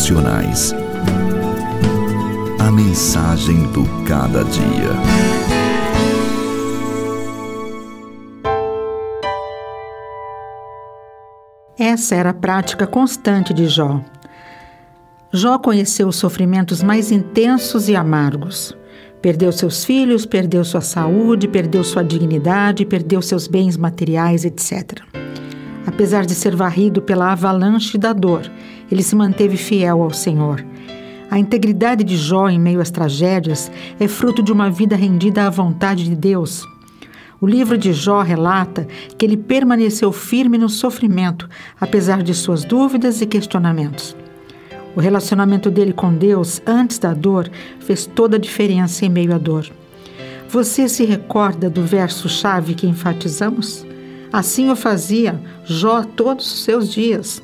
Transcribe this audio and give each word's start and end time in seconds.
Devocionais. 0.00 0.74
A 2.58 2.70
mensagem 2.70 3.70
do 3.70 3.84
cada 4.06 4.42
dia. 4.44 4.90
Essa 11.78 12.14
era 12.14 12.30
a 12.30 12.34
prática 12.34 12.86
constante 12.86 13.52
de 13.52 13.66
Jó. 13.66 14.00
Jó 15.30 15.58
conheceu 15.58 16.08
os 16.08 16.16
sofrimentos 16.16 16.82
mais 16.82 17.12
intensos 17.12 17.90
e 17.90 17.94
amargos. 17.94 18.74
Perdeu 19.20 19.52
seus 19.52 19.84
filhos, 19.84 20.24
perdeu 20.24 20.64
sua 20.64 20.80
saúde, 20.80 21.46
perdeu 21.46 21.84
sua 21.84 22.02
dignidade, 22.02 22.86
perdeu 22.86 23.20
seus 23.20 23.46
bens 23.46 23.76
materiais, 23.76 24.46
etc. 24.46 25.02
Apesar 25.86 26.24
de 26.24 26.34
ser 26.34 26.56
varrido 26.56 27.02
pela 27.02 27.32
avalanche 27.32 27.98
da 27.98 28.14
dor, 28.14 28.50
ele 28.90 29.02
se 29.02 29.14
manteve 29.14 29.56
fiel 29.56 30.02
ao 30.02 30.12
Senhor. 30.12 30.64
A 31.30 31.38
integridade 31.38 32.02
de 32.02 32.16
Jó 32.16 32.48
em 32.48 32.58
meio 32.58 32.80
às 32.80 32.90
tragédias 32.90 33.70
é 34.00 34.08
fruto 34.08 34.42
de 34.42 34.52
uma 34.52 34.70
vida 34.70 34.96
rendida 34.96 35.46
à 35.46 35.50
vontade 35.50 36.04
de 36.04 36.16
Deus. 36.16 36.66
O 37.40 37.46
livro 37.46 37.78
de 37.78 37.92
Jó 37.92 38.20
relata 38.20 38.86
que 39.16 39.24
ele 39.24 39.36
permaneceu 39.36 40.12
firme 40.12 40.58
no 40.58 40.68
sofrimento, 40.68 41.48
apesar 41.80 42.22
de 42.22 42.34
suas 42.34 42.64
dúvidas 42.64 43.20
e 43.20 43.26
questionamentos. 43.26 44.16
O 44.94 45.00
relacionamento 45.00 45.70
dele 45.70 45.92
com 45.92 46.12
Deus 46.12 46.60
antes 46.66 46.98
da 46.98 47.14
dor 47.14 47.48
fez 47.78 48.06
toda 48.06 48.36
a 48.36 48.40
diferença 48.40 49.06
em 49.06 49.08
meio 49.08 49.34
à 49.34 49.38
dor. 49.38 49.70
Você 50.48 50.88
se 50.88 51.04
recorda 51.04 51.70
do 51.70 51.84
verso-chave 51.84 52.74
que 52.74 52.88
enfatizamos? 52.88 53.86
Assim 54.32 54.68
o 54.68 54.74
fazia 54.74 55.40
Jó 55.64 56.02
todos 56.02 56.44
os 56.52 56.64
seus 56.64 56.92
dias. 56.92 57.40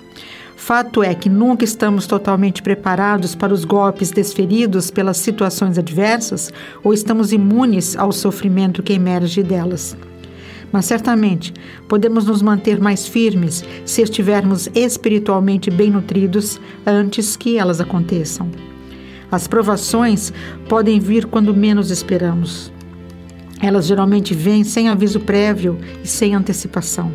Fato 0.56 1.02
é 1.02 1.14
que 1.14 1.28
nunca 1.28 1.64
estamos 1.64 2.06
totalmente 2.06 2.62
preparados 2.62 3.34
para 3.34 3.54
os 3.54 3.64
golpes 3.64 4.10
desferidos 4.10 4.90
pelas 4.90 5.18
situações 5.18 5.78
adversas 5.78 6.50
ou 6.82 6.92
estamos 6.92 7.32
imunes 7.32 7.96
ao 7.96 8.10
sofrimento 8.10 8.82
que 8.82 8.94
emerge 8.94 9.42
delas 9.42 9.96
mas 10.72 10.84
certamente 10.84 11.54
podemos 11.88 12.26
nos 12.26 12.42
manter 12.42 12.80
mais 12.80 13.06
firmes 13.06 13.64
se 13.84 14.02
estivermos 14.02 14.68
espiritualmente 14.74 15.70
bem 15.70 15.90
nutridos 15.90 16.60
antes 16.84 17.36
que 17.36 17.56
elas 17.56 17.80
aconteçam. 17.80 18.50
As 19.30 19.48
provações 19.48 20.32
podem 20.68 21.00
vir 21.00 21.26
quando 21.26 21.54
menos 21.54 21.90
esperamos. 21.90 22.72
Elas 23.60 23.86
geralmente 23.86 24.34
vêm 24.34 24.64
sem 24.64 24.88
aviso 24.88 25.20
prévio 25.20 25.78
e 26.04 26.06
sem 26.06 26.34
antecipação. 26.34 27.10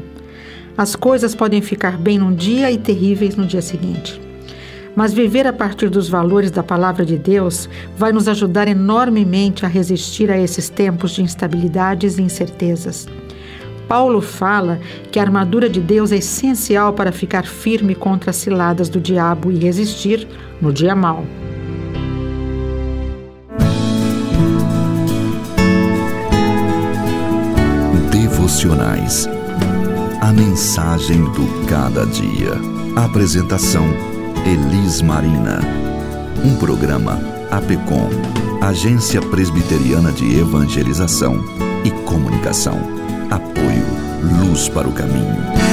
As 0.78 0.96
coisas 0.96 1.36
podem 1.36 1.62
ficar 1.62 1.98
bem 1.98 2.18
num 2.18 2.34
dia 2.34 2.72
e 2.72 2.78
terríveis 2.78 3.36
no 3.36 3.46
dia 3.46 3.62
seguinte. 3.62 4.20
Mas 4.96 5.14
viver 5.14 5.48
a 5.48 5.54
partir 5.54 5.90
dos 5.90 6.10
valores 6.10 6.52
da 6.52 6.64
palavra 6.64 7.06
de 7.06 7.18
Deus 7.18 7.70
vai 7.98 8.12
nos 8.12 8.28
ajudar 8.28 8.68
enormemente 8.68 9.66
a 9.66 9.70
resistir 9.70 10.30
a 10.30 10.38
esses 10.38 10.70
tempos 10.70 11.12
de 11.12 11.22
instabilidades 11.22 12.18
e 12.18 12.22
incertezas. 12.22 13.08
Paulo 13.88 14.22
fala 14.22 14.80
que 15.12 15.20
a 15.20 15.22
armadura 15.22 15.70
de 15.70 15.82
Deus 15.82 16.14
é 16.14 16.18
essencial 16.18 16.94
para 16.94 17.12
ficar 17.12 17.46
firme 17.46 17.94
contra 17.94 18.30
as 18.30 18.38
ciladas 18.38 18.88
do 18.88 19.02
diabo 19.02 19.52
e 19.52 19.58
resistir 19.58 20.28
no 20.62 20.72
dia 20.72 20.96
mau. 20.96 21.26
Devocionais. 28.12 29.28
A 30.22 30.32
mensagem 30.32 31.24
do 31.32 31.66
cada 31.66 32.06
dia. 32.06 32.52
Apresentação: 32.96 33.84
Elis 34.46 35.02
Marina. 35.02 35.60
Um 36.46 36.56
programa 36.58 37.20
APECOM, 37.50 38.08
Agência 38.62 39.20
Presbiteriana 39.20 40.12
de 40.12 40.40
Evangelização 40.40 41.44
e 41.84 41.90
Comunicação. 42.06 42.80
Apoio 43.32 44.46
Luz 44.46 44.70
para 44.70 44.88
o 44.88 44.94
Caminho. 44.94 45.71